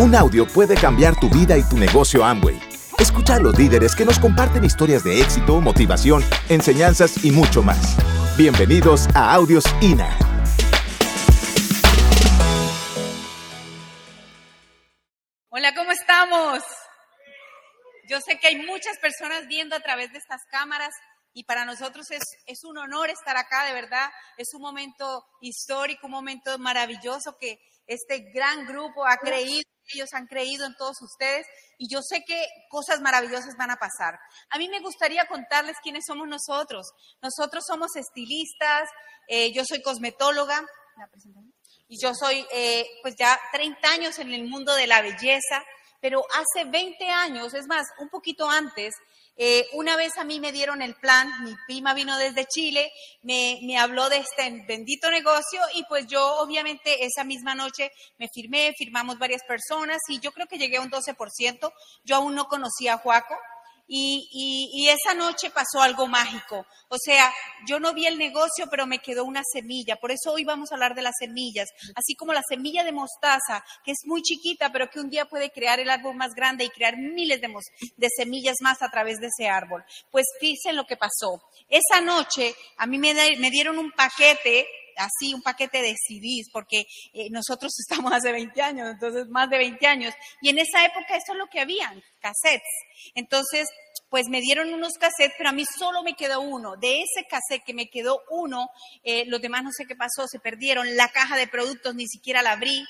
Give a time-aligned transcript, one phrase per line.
[0.00, 2.56] Un audio puede cambiar tu vida y tu negocio Amway.
[3.00, 7.96] Escucha a los líderes que nos comparten historias de éxito, motivación, enseñanzas y mucho más.
[8.36, 10.16] Bienvenidos a Audios INA.
[15.48, 16.62] Hola, ¿cómo estamos?
[18.08, 20.94] Yo sé que hay muchas personas viendo a través de estas cámaras
[21.34, 24.08] y para nosotros es, un honor estar acá, de verdad.
[24.36, 27.58] Es un momento histórico, un momento maravilloso que
[27.88, 31.46] este gran grupo ha creído ellos han creído en todos ustedes
[31.78, 34.18] y yo sé que cosas maravillosas van a pasar.
[34.50, 36.86] A mí me gustaría contarles quiénes somos nosotros.
[37.22, 38.88] Nosotros somos estilistas,
[39.28, 40.64] eh, yo soy cosmetóloga
[41.88, 45.64] y yo soy eh, pues ya 30 años en el mundo de la belleza,
[46.00, 48.94] pero hace 20 años, es más, un poquito antes,
[49.40, 52.90] eh, una vez a mí me dieron el plan, mi prima vino desde Chile,
[53.22, 58.28] me, me, habló de este bendito negocio y pues yo obviamente esa misma noche me
[58.28, 61.72] firmé, firmamos varias personas y yo creo que llegué a un 12%.
[62.04, 63.36] Yo aún no conocía a Juaco,
[63.90, 66.66] y, y, esa noche pasó algo mágico.
[66.88, 67.32] O sea,
[67.66, 69.96] yo no vi el negocio, pero me quedó una semilla.
[69.96, 71.68] Por eso hoy vamos a hablar de las semillas.
[71.94, 75.50] Así como la semilla de mostaza, que es muy chiquita, pero que un día puede
[75.50, 77.48] crear el árbol más grande y crear miles de,
[77.96, 79.82] de semillas más a través de ese árbol.
[80.10, 81.42] Pues fíjense lo que pasó.
[81.68, 84.68] Esa noche a mí me, me dieron un paquete
[84.98, 89.58] así un paquete de CDs, porque eh, nosotros estamos hace 20 años, entonces más de
[89.58, 92.62] 20 años, y en esa época eso es lo que habían, cassettes.
[93.14, 93.68] Entonces,
[94.10, 96.76] pues me dieron unos cassettes, pero a mí solo me quedó uno.
[96.76, 98.68] De ese cassette que me quedó uno,
[99.02, 102.42] eh, los demás no sé qué pasó, se perdieron, la caja de productos ni siquiera
[102.42, 102.84] la abrí,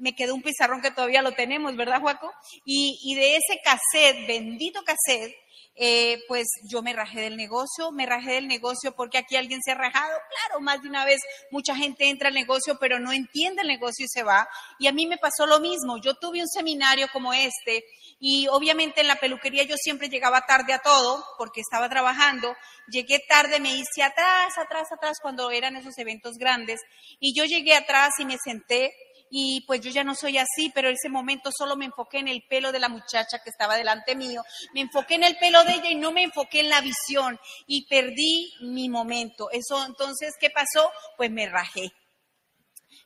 [0.00, 2.32] me quedó un pizarrón que todavía lo tenemos, ¿verdad, Juaco?
[2.64, 5.34] Y, y de ese cassette, bendito cassette,
[5.82, 9.70] eh, pues yo me rajé del negocio, me rajé del negocio porque aquí alguien se
[9.70, 10.14] ha rajado.
[10.28, 14.04] Claro, más de una vez mucha gente entra al negocio, pero no entiende el negocio
[14.04, 14.46] y se va.
[14.78, 15.96] Y a mí me pasó lo mismo.
[15.96, 17.82] Yo tuve un seminario como este
[18.18, 22.54] y obviamente en la peluquería yo siempre llegaba tarde a todo porque estaba trabajando.
[22.88, 26.82] Llegué tarde, me hice atrás, atrás, atrás cuando eran esos eventos grandes.
[27.20, 28.92] Y yo llegué atrás y me senté
[29.30, 32.28] y pues yo ya no soy así, pero en ese momento solo me enfoqué en
[32.28, 34.42] el pelo de la muchacha que estaba delante mío,
[34.74, 37.86] me enfoqué en el pelo de ella y no me enfoqué en la visión y
[37.86, 39.50] perdí mi momento.
[39.50, 40.90] Eso entonces, ¿qué pasó?
[41.16, 41.92] Pues me rajé.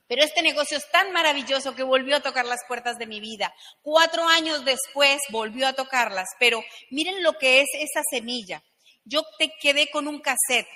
[0.07, 3.53] Pero este negocio es tan maravilloso que volvió a tocar las puertas de mi vida.
[3.81, 8.63] Cuatro años después volvió a tocarlas, pero miren lo que es esa semilla.
[9.03, 10.67] Yo te quedé con un cassette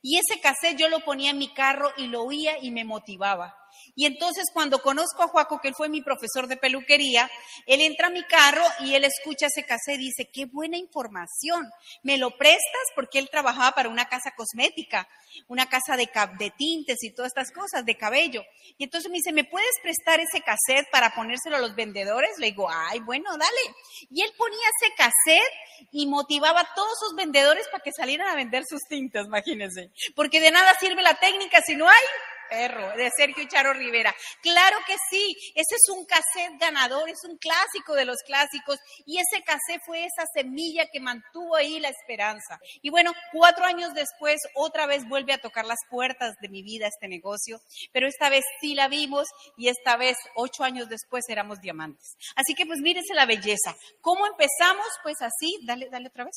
[0.00, 3.57] y ese cassette yo lo ponía en mi carro y lo oía y me motivaba.
[3.94, 7.30] Y entonces cuando conozco a Juaco, que él fue mi profesor de peluquería,
[7.66, 11.68] él entra a mi carro y él escucha ese cassette y dice, qué buena información,
[12.02, 12.82] ¿me lo prestas?
[12.94, 15.08] Porque él trabajaba para una casa cosmética,
[15.48, 16.08] una casa de,
[16.38, 18.42] de tintes y todas estas cosas, de cabello.
[18.76, 22.30] Y entonces me dice, ¿me puedes prestar ese cassette para ponérselo a los vendedores?
[22.38, 23.74] Le digo, ay, bueno, dale.
[24.10, 25.52] Y él ponía ese cassette
[25.92, 29.90] y motivaba a todos sus vendedores para que salieran a vender sus tintas, imagínense.
[30.14, 32.04] Porque de nada sirve la técnica si no hay
[32.48, 34.14] perro, de Sergio Charo Rivera.
[34.42, 39.18] Claro que sí, ese es un cassette ganador, es un clásico de los clásicos y
[39.18, 42.58] ese cassette fue esa semilla que mantuvo ahí la esperanza.
[42.82, 46.86] Y bueno, cuatro años después otra vez vuelve a tocar las puertas de mi vida
[46.86, 47.60] este negocio,
[47.92, 52.16] pero esta vez sí la vimos y esta vez ocho años después éramos diamantes.
[52.36, 53.74] Así que pues mírense la belleza.
[54.00, 54.86] ¿Cómo empezamos?
[55.02, 56.36] Pues así, dale, dale otra vez.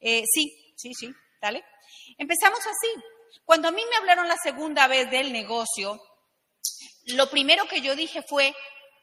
[0.00, 1.64] Eh, sí, sí, sí, dale.
[2.18, 3.02] Empezamos así,
[3.44, 6.00] cuando a mí me hablaron la segunda vez del negocio,
[7.06, 8.54] lo primero que yo dije fue,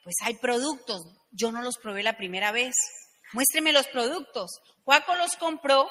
[0.03, 2.75] pues hay productos, yo no los probé la primera vez,
[3.33, 4.51] muéstreme los productos.
[4.83, 5.89] Juaco los compró,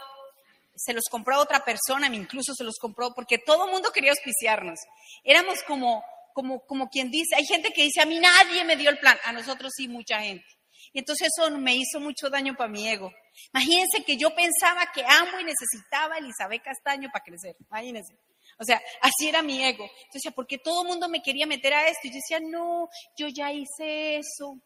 [0.77, 4.13] se los compró a otra persona, incluso se los compró porque todo el mundo quería
[4.13, 4.79] auspiciarnos.
[5.25, 8.91] Éramos como, como, como quien dice, hay gente que dice, a mí nadie me dio
[8.91, 10.47] el plan, a nosotros sí, mucha gente.
[10.93, 13.13] Y entonces eso me hizo mucho daño para mi ego.
[13.53, 17.57] Imagínense que yo pensaba que amo y necesitaba a Elizabeth Castaño para crecer.
[17.71, 18.15] Imagínense.
[18.59, 19.89] O sea, así era mi ego.
[20.07, 22.07] Entonces, porque todo el mundo me quería meter a esto.
[22.07, 24.61] Y yo decía, no, yo ya hice eso.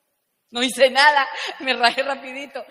[0.51, 1.27] No hice nada,
[1.61, 2.65] me rajé rapidito.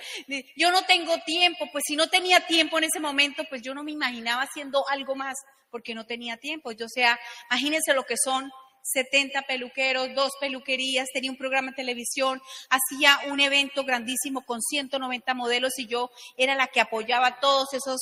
[0.56, 3.83] Yo no tengo tiempo, pues si no tenía tiempo en ese momento, pues yo no
[3.83, 5.36] me imaginaba haciendo algo más,
[5.69, 6.72] porque no tenía tiempo.
[6.72, 7.19] Yo, o sea,
[7.51, 8.50] imagínense lo que son
[8.88, 15.34] 70 peluqueros, dos peluquerías, tenía un programa de televisión, hacía un evento grandísimo con 190
[15.34, 18.00] modelos y yo era la que apoyaba a todos esos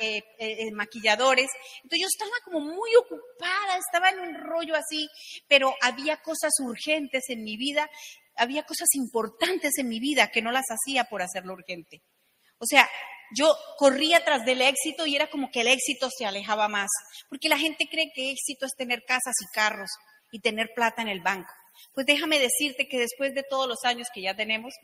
[0.00, 1.50] eh, eh, eh, maquilladores.
[1.82, 5.08] Entonces yo estaba como muy ocupada, estaba en un rollo así,
[5.48, 7.90] pero había cosas urgentes en mi vida,
[8.36, 12.02] había cosas importantes en mi vida que no las hacía por hacerlo urgente.
[12.58, 12.88] O sea,
[13.34, 16.88] yo corría tras del éxito y era como que el éxito se alejaba más,
[17.28, 19.90] porque la gente cree que éxito es tener casas y carros
[20.32, 21.52] y tener plata en el banco.
[21.94, 24.74] Pues déjame decirte que después de todos los años que ya tenemos,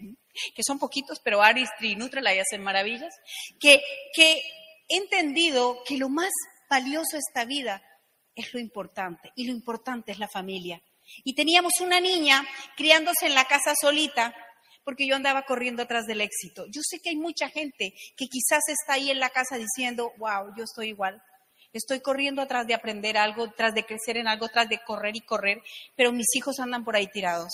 [0.55, 3.15] que son poquitos, pero Aristri y Nutrilite hacen maravillas,
[3.61, 3.83] que,
[4.15, 4.43] que
[4.89, 6.31] he entendido que lo más
[6.69, 7.83] valioso de esta vida
[8.35, 10.83] es lo importante, y lo importante es la familia.
[11.23, 12.45] Y teníamos una niña
[12.77, 14.35] criándose en la casa solita,
[14.85, 16.67] porque yo andaba corriendo atrás del éxito.
[16.71, 20.55] Yo sé que hay mucha gente que quizás está ahí en la casa diciendo, wow,
[20.57, 21.23] yo estoy igual.
[21.75, 25.21] Estoy corriendo atrás de aprender algo, tras de crecer en algo, tras de correr y
[25.21, 25.61] correr,
[25.97, 27.51] pero mis hijos andan por ahí tirados.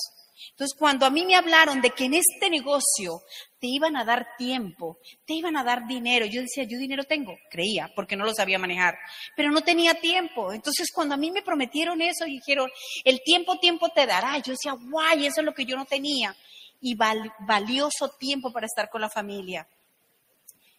[0.50, 3.22] Entonces, cuando a mí me hablaron de que en este negocio
[3.58, 7.34] te iban a dar tiempo, te iban a dar dinero, yo decía, yo dinero tengo,
[7.50, 8.99] creía, porque no lo sabía manejar,
[9.37, 10.52] pero no tenía tiempo.
[10.52, 12.70] Entonces, cuando a mí me prometieron eso y dijeron,
[13.05, 16.37] el tiempo, tiempo te dará, yo decía, guay, eso es lo que yo no tenía.
[16.82, 19.66] Y valioso tiempo para estar con la familia.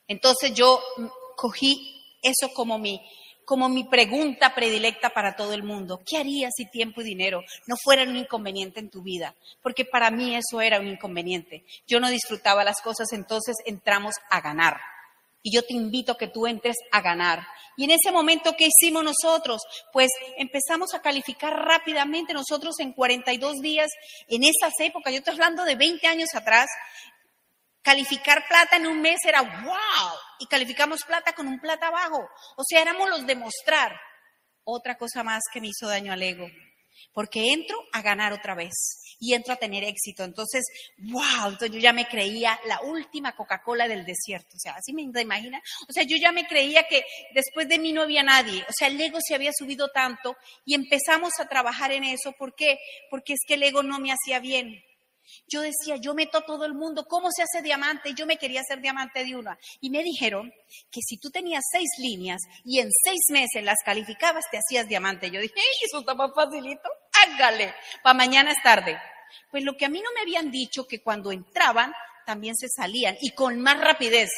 [0.07, 0.79] Entonces, yo
[1.35, 2.99] cogí eso como mi,
[3.51, 6.00] como mi pregunta predilecta para todo el mundo.
[6.06, 9.36] ¿Qué harías si tiempo y dinero no fueran un inconveniente en tu vida?
[9.62, 11.65] Porque para mí eso era un inconveniente.
[11.86, 14.80] Yo no disfrutaba las cosas, entonces entramos a ganar.
[15.44, 17.45] Y yo te invito que tú entres a ganar.
[17.75, 19.62] Y en ese momento, ¿qué hicimos nosotros?
[19.92, 22.33] Pues empezamos a calificar rápidamente.
[22.33, 23.89] Nosotros en 42 días,
[24.30, 26.69] en esas épocas, yo estoy hablando de 20 años atrás,
[27.81, 30.12] Calificar plata en un mes era wow.
[30.39, 32.28] Y calificamos plata con un plata abajo.
[32.57, 34.00] O sea, éramos los de mostrar.
[34.63, 36.48] Otra cosa más que me hizo daño al ego.
[37.13, 38.74] Porque entro a ganar otra vez
[39.19, 40.24] y entro a tener éxito.
[40.24, 40.63] Entonces,
[40.98, 44.56] wow, entonces yo ya me creía la última Coca-Cola del desierto.
[44.56, 45.62] O sea, así me imagina.
[45.88, 48.63] O sea, yo ya me creía que después de mí no había nadie.
[48.68, 50.36] O sea, el ego se había subido tanto
[50.66, 52.33] y empezamos a trabajar en eso.
[52.33, 52.78] ¿Por qué?
[53.10, 54.83] Porque es que el ego no me hacía bien.
[55.48, 58.13] Yo decía, yo meto a todo el mundo, ¿cómo se hace diamante?
[58.13, 59.57] Yo me quería hacer diamante de una.
[59.80, 60.51] Y me dijeron
[60.89, 65.31] que si tú tenías seis líneas y en seis meses las calificabas, te hacías diamante.
[65.31, 66.89] Yo dije, eso está más facilito,
[67.25, 67.74] hágale,
[68.04, 68.98] para mañana es tarde.
[69.50, 71.94] Pues lo que a mí no me habían dicho, que cuando entraban,
[72.25, 74.30] también se salían y con más rapidez.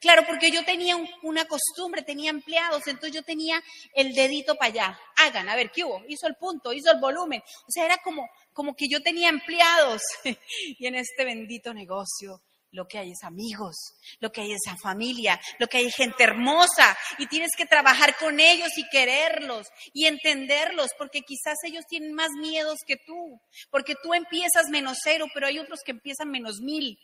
[0.00, 3.62] Claro, porque yo tenía una costumbre, tenía empleados, entonces yo tenía
[3.94, 5.00] el dedito para allá.
[5.16, 6.02] Hagan, a ver, ¿qué hubo?
[6.08, 7.40] Hizo el punto, hizo el volumen.
[7.40, 10.02] O sea, era como, como que yo tenía empleados.
[10.78, 12.42] y en este bendito negocio
[12.72, 13.74] lo que hay es amigos,
[14.20, 18.38] lo que hay es familia, lo que hay gente hermosa y tienes que trabajar con
[18.38, 23.40] ellos y quererlos y entenderlos porque quizás ellos tienen más miedos que tú,
[23.70, 26.98] porque tú empiezas menos cero, pero hay otros que empiezan menos mil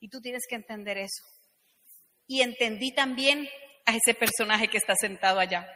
[0.00, 1.22] y tú tienes que entender eso
[2.26, 3.48] y entendí también
[3.86, 5.66] a ese personaje que está sentado allá.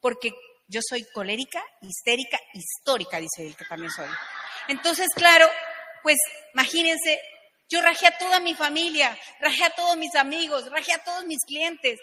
[0.00, 0.32] Porque
[0.68, 4.08] yo soy colérica, histérica, histórica, dice él, que también soy.
[4.68, 5.48] Entonces, claro,
[6.02, 6.16] pues
[6.54, 7.20] imagínense,
[7.68, 11.44] yo rajé a toda mi familia, rajé a todos mis amigos, rajé a todos mis
[11.44, 11.98] clientes.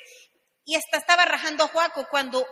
[0.65, 2.45] Y hasta estaba rajando a Juaco cuando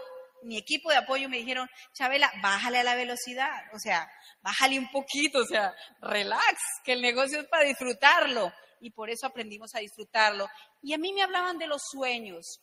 [0.44, 4.08] mi equipo de apoyo me dijeron, Chabela, bájale a la velocidad, o sea,
[4.42, 9.26] bájale un poquito, o sea, relax, que el negocio es para disfrutarlo y por eso
[9.26, 10.48] aprendimos a disfrutarlo.
[10.82, 12.60] Y a mí me hablaban de los sueños.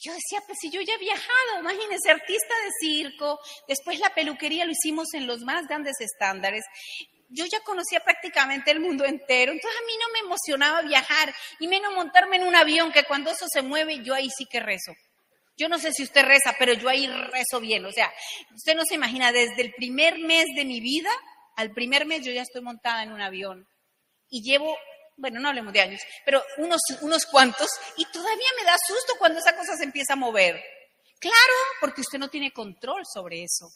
[0.00, 3.38] Yo decía, pues si yo ya he viajado, imagínense, artista de circo,
[3.68, 6.64] después la peluquería lo hicimos en los más grandes estándares.
[7.28, 11.68] Yo ya conocía prácticamente el mundo entero, entonces a mí no me emocionaba viajar y
[11.68, 14.92] menos montarme en un avión que cuando eso se mueve, yo ahí sí que rezo.
[15.58, 17.84] Yo no sé si usted reza, pero yo ahí rezo bien.
[17.84, 18.10] O sea,
[18.56, 21.10] usted no se imagina, desde el primer mes de mi vida,
[21.56, 23.68] al primer mes yo ya estoy montada en un avión
[24.30, 24.76] y llevo,
[25.16, 29.40] bueno, no hablemos de años, pero unos, unos cuantos y todavía me da susto cuando
[29.40, 30.62] esa cosa se empieza a mover.
[31.18, 33.68] Claro, porque usted no tiene control sobre eso.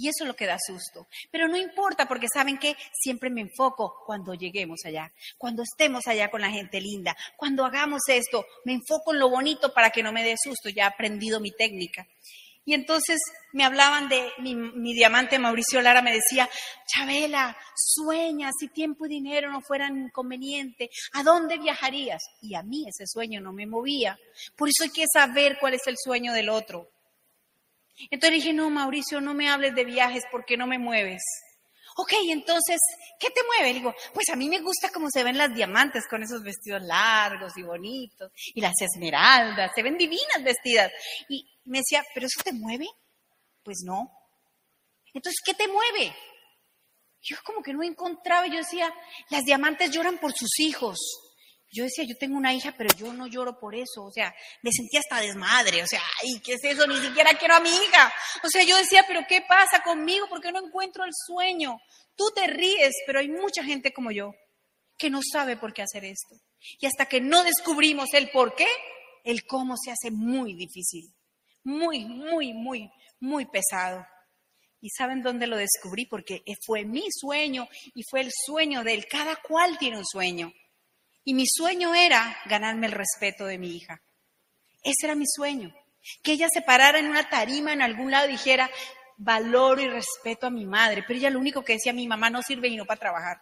[0.00, 1.08] Y eso es lo que da susto.
[1.30, 6.30] Pero no importa porque saben que siempre me enfoco cuando lleguemos allá, cuando estemos allá
[6.30, 10.12] con la gente linda, cuando hagamos esto, me enfoco en lo bonito para que no
[10.12, 10.68] me dé susto.
[10.68, 12.06] Ya he aprendido mi técnica.
[12.68, 13.18] Y entonces
[13.54, 16.50] me hablaban de mi, diamante Mauricio Lara, me decía,
[16.86, 22.22] Chabela, sueña si tiempo y dinero no fueran inconveniente, ¿a dónde viajarías?
[22.42, 24.18] Y a mí ese sueño no me movía.
[24.54, 26.90] Por eso hay que saber cuál es el sueño del otro.
[28.10, 31.22] Entonces dije, no, Mauricio, no me hables de viajes porque no me mueves.
[32.00, 32.78] Ok, entonces,
[33.18, 33.74] ¿qué te mueve?
[33.74, 37.56] digo, pues a mí me gusta cómo se ven las diamantes con esos vestidos largos
[37.56, 40.92] y bonitos, y las esmeraldas, se ven divinas vestidas.
[41.28, 42.86] Y, me decía, ¿pero eso te mueve?
[43.62, 44.10] Pues no.
[45.12, 46.14] Entonces, ¿qué te mueve?
[47.20, 48.92] Yo como que no encontraba, yo decía,
[49.30, 50.98] las diamantes lloran por sus hijos.
[51.70, 54.04] Yo decía, yo tengo una hija, pero yo no lloro por eso.
[54.04, 55.82] O sea, me sentía hasta desmadre.
[55.82, 56.86] O sea, ay, ¿qué es eso?
[56.86, 58.12] Ni siquiera quiero a mi hija.
[58.42, 60.28] O sea, yo decía, pero ¿qué pasa conmigo?
[60.28, 61.76] ¿Por qué no encuentro el sueño?
[62.16, 64.32] Tú te ríes, pero hay mucha gente como yo
[64.96, 66.36] que no sabe por qué hacer esto.
[66.80, 68.66] Y hasta que no descubrimos el por qué,
[69.24, 71.12] el cómo se hace muy difícil
[71.68, 74.06] muy, muy, muy, muy pesado.
[74.80, 76.06] ¿Y saben dónde lo descubrí?
[76.06, 79.06] Porque fue mi sueño y fue el sueño de él.
[79.06, 80.52] Cada cual tiene un sueño.
[81.24, 84.00] Y mi sueño era ganarme el respeto de mi hija.
[84.82, 85.74] Ese era mi sueño.
[86.22, 88.70] Que ella se parara en una tarima en algún lado y dijera,
[89.18, 91.04] valoro y respeto a mi madre.
[91.06, 93.38] Pero ella lo único que decía, mi mamá no sirve y no para trabajar.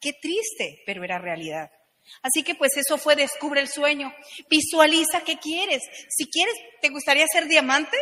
[0.00, 1.70] Qué triste, pero era realidad.
[2.22, 4.12] Así que pues eso fue descubre el sueño.
[4.48, 5.82] Visualiza qué quieres.
[6.08, 7.96] Si quieres, ¿te gustaría ser diamante?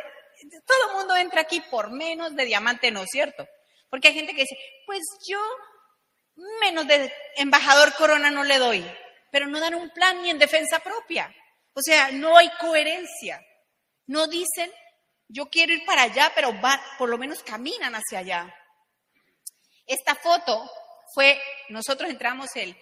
[0.66, 3.46] Todo el mundo entra aquí por menos de diamante, ¿no es cierto?
[3.88, 5.40] Porque hay gente que dice, pues yo
[6.60, 8.84] menos de embajador corona no le doy,
[9.30, 11.34] pero no dan un plan ni en defensa propia.
[11.74, 13.44] O sea, no hay coherencia.
[14.06, 14.72] No dicen,
[15.28, 16.52] yo quiero ir para allá, pero
[16.98, 18.54] por lo menos caminan hacia allá.
[19.86, 20.70] Esta foto
[21.14, 22.76] fue, nosotros entramos el,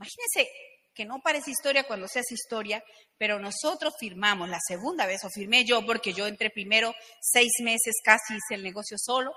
[0.00, 0.50] imagínense
[0.94, 2.82] que no parece historia cuando se hace historia,
[3.16, 7.94] pero nosotros firmamos la segunda vez, o firmé yo, porque yo entré primero seis meses,
[8.02, 9.32] casi hice el negocio solo,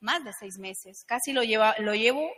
[0.00, 2.30] más de seis meses, casi lo, lleva, lo llevo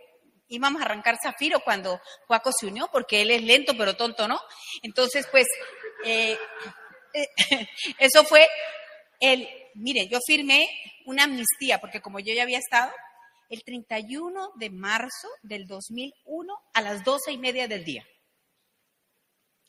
[0.48, 4.40] íbamos a arrancar Zafiro cuando Juaco se unió, porque él es lento pero tonto, ¿no?
[4.82, 5.46] Entonces, pues,
[6.04, 6.38] eh,
[7.98, 8.48] eso fue
[9.20, 10.68] el, miren, yo firmé
[11.04, 12.90] una amnistía, porque como yo ya había estado,
[13.48, 18.04] el 31 de marzo del 2001 a las doce y media del día.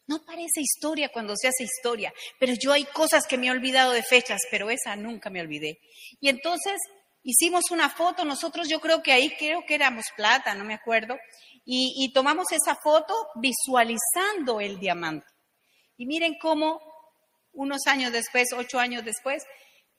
[0.08, 3.92] No parece historia cuando se hace historia, pero yo hay cosas que me he olvidado
[3.92, 5.80] de fechas, pero esa nunca me olvidé.
[6.20, 6.80] Y entonces
[7.22, 11.16] hicimos una foto, nosotros yo creo que ahí creo que éramos plata, no me acuerdo,
[11.64, 15.28] y, tomamos esa foto visualizando el diamante.
[15.98, 16.82] Y miren cómo
[17.54, 19.44] unos años después, ocho años después,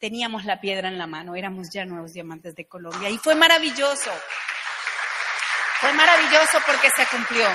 [0.00, 3.10] teníamos la piedra en la mano, éramos ya nuevos diamantes de Colombia.
[3.10, 4.10] Y fue maravilloso,
[5.80, 7.46] fue maravilloso porque se cumplió.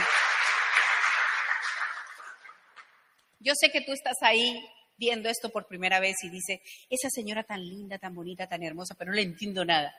[3.39, 4.63] Yo sé que tú estás ahí
[4.97, 8.95] viendo esto por primera vez y dice, esa señora tan linda, tan bonita, tan hermosa,
[8.95, 9.93] pero no le entiendo nada.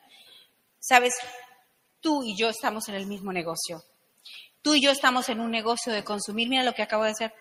[0.78, 1.14] Sabes,
[2.00, 3.82] tú y yo estamos en el mismo negocio.
[4.62, 6.48] Tú y yo estamos en un negocio de consumir.
[6.48, 7.34] Mira lo que acabo de hacer.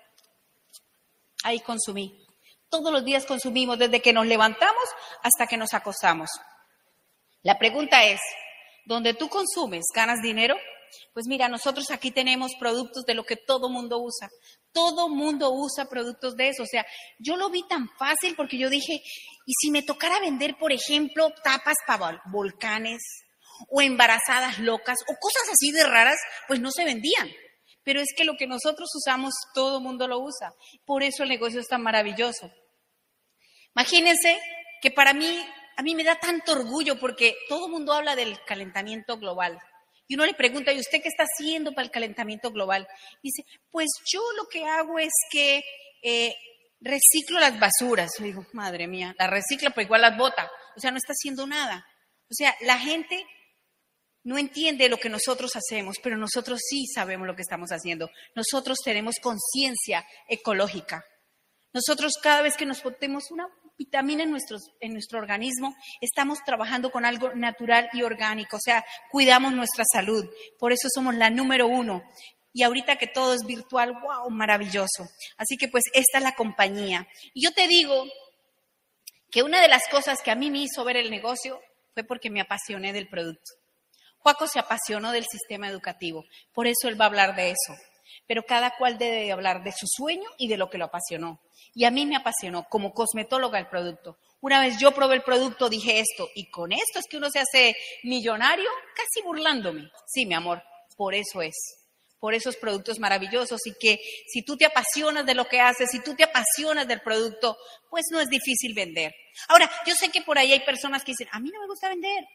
[1.43, 2.24] Ahí consumí.
[2.69, 4.83] Todos los días consumimos, desde que nos levantamos
[5.23, 6.29] hasta que nos acostamos.
[7.41, 8.19] La pregunta es,
[8.85, 10.55] ¿dónde tú consumes, ganas dinero?
[11.13, 14.29] Pues mira, nosotros aquí tenemos productos de lo que todo mundo usa.
[14.71, 16.63] Todo mundo usa productos de eso.
[16.63, 16.85] O sea,
[17.19, 19.01] yo lo vi tan fácil porque yo dije,
[19.45, 23.01] ¿y si me tocara vender, por ejemplo, tapas para volcanes
[23.69, 26.19] o embarazadas locas o cosas así de raras?
[26.47, 27.29] Pues no se vendían.
[27.85, 30.53] Pero es que lo que nosotros usamos, todo mundo lo usa.
[30.85, 32.51] Por eso el negocio es tan maravilloso.
[33.73, 34.41] Imagínense
[34.81, 35.39] que para mí,
[35.77, 39.57] a mí me da tanto orgullo porque todo el mundo habla del calentamiento global.
[40.07, 42.87] Y uno le pregunta, ¿y usted qué está haciendo para el calentamiento global?
[43.23, 45.63] Dice, pues yo lo que hago es que
[46.03, 46.35] eh,
[46.79, 48.11] reciclo las basuras.
[48.17, 50.49] Yo digo, madre mía, la recicla, pero igual las bota.
[50.75, 51.85] O sea, no está haciendo nada.
[52.29, 53.25] O sea, la gente
[54.25, 58.09] no entiende lo que nosotros hacemos, pero nosotros sí sabemos lo que estamos haciendo.
[58.35, 61.05] Nosotros tenemos conciencia ecológica.
[61.71, 64.35] Nosotros cada vez que nos ponemos una vitamina en,
[64.79, 70.25] en nuestro organismo, estamos trabajando con algo natural y orgánico, o sea, cuidamos nuestra salud.
[70.57, 72.01] Por eso somos la número uno.
[72.51, 75.07] Y ahorita que todo es virtual, wow, maravilloso.
[75.37, 77.07] Así que pues esta es la compañía.
[77.35, 78.05] Y yo te digo
[79.29, 81.61] que una de las cosas que a mí me hizo ver el negocio
[81.93, 83.64] fue porque me apasioné del producto.
[84.25, 87.79] Juaco se apasionó del sistema educativo, por eso él va a hablar de eso.
[88.25, 91.39] Pero cada cual debe hablar de su sueño y de lo que lo apasionó.
[91.75, 94.17] Y a mí me apasionó como cosmetóloga el producto.
[94.41, 97.37] Una vez yo probé el producto, dije esto, y con esto es que uno se
[97.37, 99.91] hace millonario, casi burlándome.
[100.07, 100.63] Sí, mi amor,
[100.97, 101.53] por eso es.
[102.19, 105.99] Por esos productos maravillosos y que si tú te apasionas de lo que haces, si
[105.99, 107.57] tú te apasionas del producto,
[107.91, 109.13] pues no es difícil vender.
[109.49, 111.89] Ahora, yo sé que por ahí hay personas que dicen, a mí no me gusta
[111.89, 112.25] vender,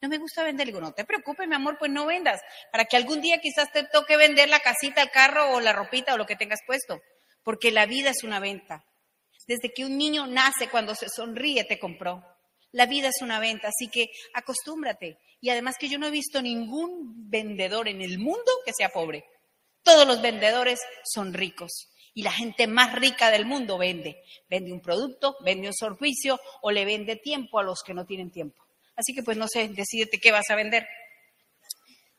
[0.00, 0.66] no me gusta vender.
[0.66, 3.84] digo, no te preocupes, mi amor, pues no vendas, para que algún día quizás te
[3.84, 7.00] toque vender la casita, el carro o la ropita o lo que tengas puesto
[7.46, 8.84] porque la vida es una venta.
[9.46, 12.24] Desde que un niño nace, cuando se sonríe, te compró.
[12.72, 15.20] La vida es una venta, así que acostúmbrate.
[15.40, 19.26] Y además que yo no he visto ningún vendedor en el mundo que sea pobre.
[19.84, 21.88] Todos los vendedores son ricos.
[22.14, 24.24] Y la gente más rica del mundo vende.
[24.50, 28.32] Vende un producto, vende un servicio o le vende tiempo a los que no tienen
[28.32, 28.65] tiempo.
[28.96, 30.86] Así que pues no sé, decídete qué vas a vender.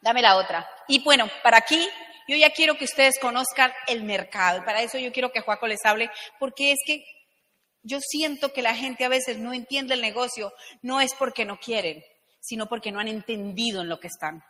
[0.02, 0.70] Dame la otra.
[0.88, 1.88] Y bueno, para aquí
[2.28, 4.64] yo ya quiero que ustedes conozcan el mercado.
[4.64, 7.04] Para eso yo quiero que Juaco les hable, porque es que
[7.84, 11.58] yo siento que la gente a veces no entiende el negocio, no es porque no
[11.58, 12.04] quieren,
[12.42, 14.44] sino porque no han entendido en lo que están.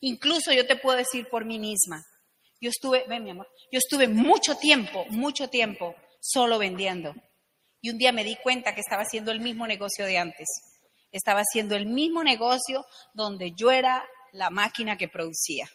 [0.00, 2.04] Incluso yo te puedo decir por mí misma,
[2.60, 7.14] yo estuve, ven mi amor, yo estuve mucho tiempo, mucho tiempo solo vendiendo.
[7.80, 10.46] Y un día me di cuenta que estaba haciendo el mismo negocio de antes.
[11.12, 12.84] Estaba haciendo el mismo negocio
[13.14, 15.68] donde yo era la máquina que producía.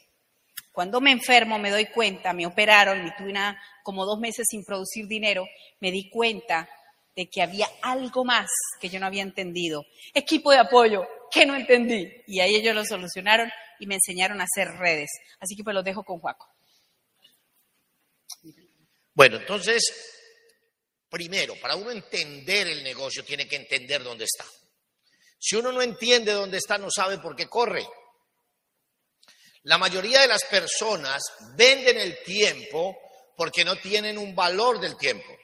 [0.71, 3.33] Cuando me enfermo me doy cuenta, me operaron y tuve
[3.83, 5.45] como dos meses sin producir dinero,
[5.79, 6.69] me di cuenta
[7.15, 9.83] de que había algo más que yo no había entendido.
[10.13, 12.09] Equipo de apoyo, que no entendí.
[12.27, 15.09] Y ahí ellos lo solucionaron y me enseñaron a hacer redes.
[15.39, 16.47] Así que pues los dejo con Juaco.
[19.13, 19.83] Bueno, entonces,
[21.09, 24.45] primero, para uno entender el negocio, tiene que entender dónde está.
[25.43, 27.87] Si uno no entiende dónde está, no sabe por qué corre.
[29.63, 31.23] La mayoría de las personas
[31.55, 32.95] venden el tiempo
[33.35, 35.35] porque no tienen un valor del tiempo.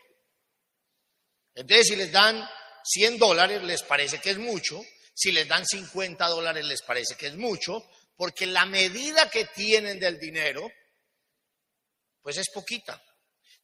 [1.55, 2.47] Entonces, si les dan
[2.83, 4.79] 100 dólares, les parece que es mucho.
[5.15, 7.89] Si les dan 50 dólares, les parece que es mucho.
[8.15, 10.71] Porque la medida que tienen del dinero,
[12.21, 13.03] pues es poquita.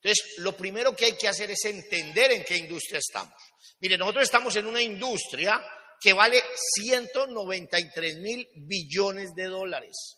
[0.02, 3.40] Entonces, lo primero que hay que hacer es entender en qué industria estamos.
[3.82, 5.64] Mire, nosotros estamos en una industria
[6.04, 6.44] que vale
[6.76, 10.18] 193 mil billones de dólares.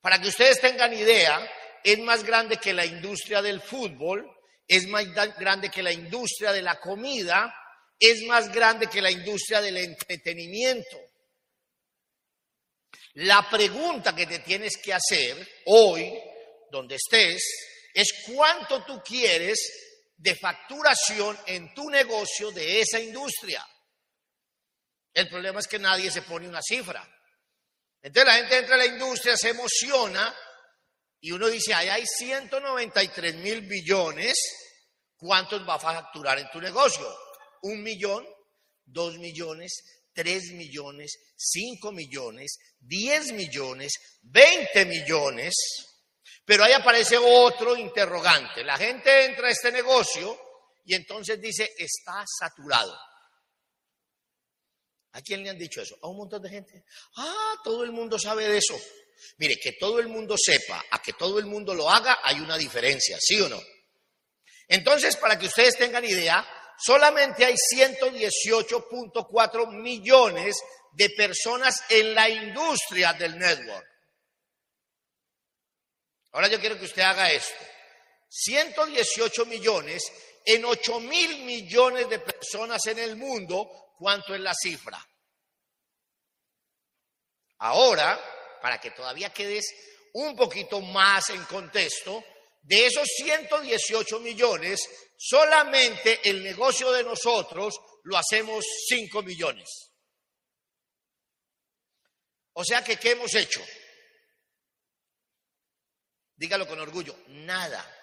[0.00, 1.46] Para que ustedes tengan idea,
[1.84, 4.26] es más grande que la industria del fútbol,
[4.66, 5.04] es más
[5.36, 7.54] grande que la industria de la comida,
[7.98, 10.98] es más grande que la industria del entretenimiento.
[13.16, 16.10] La pregunta que te tienes que hacer hoy,
[16.70, 17.44] donde estés,
[17.92, 23.62] es cuánto tú quieres de facturación en tu negocio de esa industria.
[25.14, 27.08] El problema es que nadie se pone una cifra.
[28.02, 30.36] Entonces la gente entra a la industria, se emociona
[31.20, 34.34] y uno dice, ahí hay 193 mil billones,
[35.16, 37.08] ¿cuántos va a facturar en tu negocio?
[37.62, 38.26] ¿Un millón?
[38.84, 39.72] ¿Dos millones?
[40.12, 41.16] ¿Tres millones?
[41.36, 42.58] ¿Cinco millones?
[42.78, 43.94] ¿Diez millones?
[44.20, 45.54] ¿Veinte millones?
[46.44, 48.62] Pero ahí aparece otro interrogante.
[48.62, 50.38] La gente entra a este negocio
[50.84, 52.94] y entonces dice, está saturado.
[55.14, 55.96] ¿A quién le han dicho eso?
[56.02, 56.84] A un montón de gente.
[57.16, 58.76] Ah, todo el mundo sabe de eso.
[59.38, 62.58] Mire, que todo el mundo sepa, a que todo el mundo lo haga, hay una
[62.58, 63.62] diferencia, ¿sí o no?
[64.66, 66.44] Entonces, para que ustedes tengan idea,
[66.78, 70.56] solamente hay 118.4 millones
[70.92, 73.86] de personas en la industria del network.
[76.32, 77.64] Ahora yo quiero que usted haga esto.
[78.28, 80.10] 118 millones
[80.44, 85.04] en 8 mil millones de personas en el mundo cuánto es la cifra.
[87.58, 88.20] Ahora,
[88.60, 89.64] para que todavía quedes
[90.12, 92.22] un poquito más en contexto,
[92.62, 94.80] de esos 118 millones,
[95.18, 99.90] solamente el negocio de nosotros lo hacemos 5 millones.
[102.54, 103.64] O sea que, ¿qué hemos hecho?
[106.36, 107.93] Dígalo con orgullo, nada.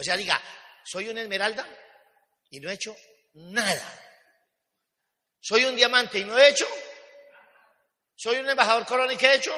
[0.00, 0.42] O sea, diga,
[0.84, 1.68] ¿soy una esmeralda?
[2.50, 2.96] y no he hecho
[3.34, 4.06] nada.
[5.40, 6.66] ¿Soy un diamante y no he hecho?
[8.14, 9.56] ¿Soy un embajador corona y qué he hecho?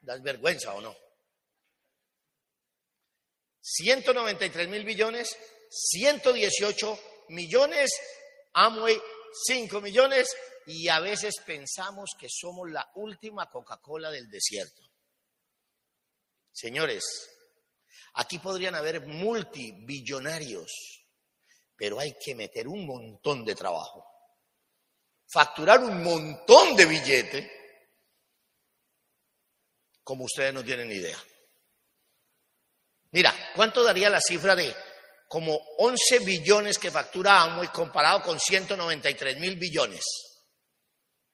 [0.00, 0.96] ¿Das vergüenza o no?
[3.60, 5.36] 193 mil billones,
[5.70, 7.90] 118 millones,
[8.52, 9.00] Amway
[9.46, 14.82] 5 millones y a veces pensamos que somos la última Coca-Cola del desierto.
[16.52, 17.04] Señores,
[18.16, 20.96] aquí podrían haber multibillonarios
[21.76, 24.04] pero hay que meter un montón de trabajo,
[25.28, 27.50] facturar un montón de billetes,
[30.02, 31.18] como ustedes no tienen idea.
[33.10, 34.74] Mira, ¿cuánto daría la cifra de
[35.28, 40.04] como 11 billones que factura Amway comparado con 193 mil billones?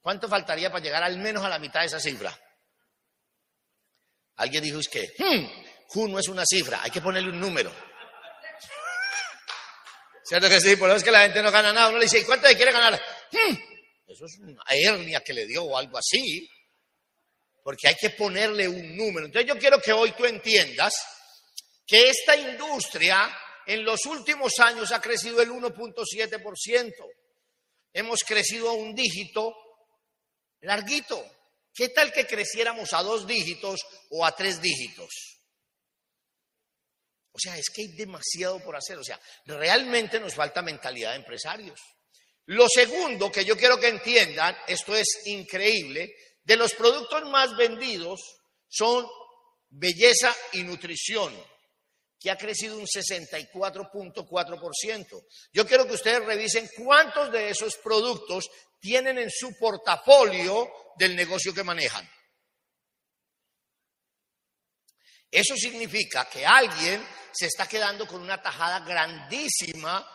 [0.01, 2.37] ¿Cuánto faltaría para llegar al menos a la mitad de esa cifra?
[4.37, 7.73] Alguien dijo es que, hmm, no es una cifra, hay que ponerle un número.
[10.25, 10.77] ¿Cierto que sí?
[10.77, 11.88] Por eso es que la gente no gana nada.
[11.88, 12.95] Uno le dice, ¿y cuánto le quiere ganar?
[13.33, 13.55] Hmm,
[14.07, 16.49] eso es una hernia que le dio o algo así.
[17.62, 19.27] Porque hay que ponerle un número.
[19.27, 20.95] Entonces yo quiero que hoy tú entiendas
[21.87, 23.31] que esta industria
[23.66, 26.92] en los últimos años ha crecido el 1.7%.
[27.92, 29.55] Hemos crecido a un dígito
[30.61, 31.25] larguito.
[31.75, 35.32] ¿Qué tal que creciéramos a dos dígitos o a tres dígitos?
[37.33, 38.99] O sea, es que hay demasiado por hacer.
[38.99, 41.81] O sea, realmente nos falta mentalidad de empresarios.
[42.47, 46.14] Lo segundo que yo quiero que entiendan, esto es increíble,
[46.45, 48.21] de los productos más vendidos
[48.68, 49.07] son
[49.71, 51.33] belleza y nutrición,
[52.18, 55.27] que ha crecido un 64.4%.
[55.53, 61.55] Yo quiero que ustedes revisen cuántos de esos productos tienen en su portafolio del negocio
[61.55, 62.07] que manejan.
[65.33, 70.07] Eso significa que alguien se está quedando con una tajada grandísima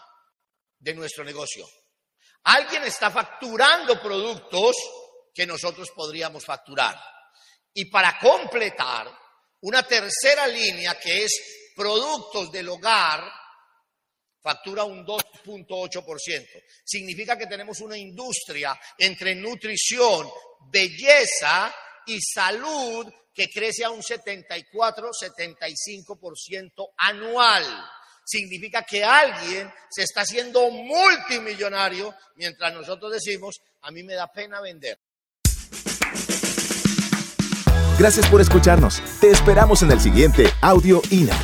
[0.77, 1.67] de nuestro negocio.
[2.43, 4.75] Alguien está facturando productos
[5.33, 6.95] que nosotros podríamos facturar.
[7.73, 9.11] Y para completar,
[9.61, 13.23] una tercera línea que es productos del hogar,
[14.39, 16.45] factura un 2.8%.
[16.85, 20.29] Significa que tenemos una industria entre nutrición,
[20.71, 21.73] belleza
[22.07, 27.63] y salud que crece a un 74-75% anual.
[28.25, 34.59] Significa que alguien se está haciendo multimillonario mientras nosotros decimos, a mí me da pena
[34.59, 34.99] vender.
[37.97, 39.01] Gracias por escucharnos.
[39.19, 41.35] Te esperamos en el siguiente Audio INA.